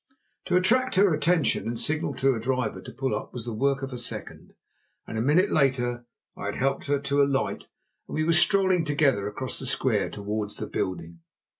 To 0.45 0.55
attract 0.55 0.95
her 0.95 1.13
attention 1.13 1.67
and 1.67 1.79
signal 1.79 2.15
to 2.15 2.33
the 2.33 2.39
driver 2.39 2.81
to 2.81 2.91
pull 2.91 3.13
up 3.13 3.31
was 3.31 3.45
the 3.45 3.53
work 3.53 3.83
of 3.83 3.93
a 3.93 3.99
second, 3.99 4.55
and 5.05 5.15
a 5.15 5.21
minute 5.21 5.51
later 5.51 6.07
I 6.35 6.47
had 6.47 6.55
helped 6.55 6.87
her 6.87 6.97
to 6.97 7.21
alight, 7.21 7.65
and 8.07 8.15
we 8.15 8.23
were 8.23 8.33
strolling 8.33 8.83
together 8.83 9.27
across 9.27 9.59
the 9.59 9.67
square 9.67 10.09
towards 10.09 10.57
the 10.57 10.65
building. 10.65 11.19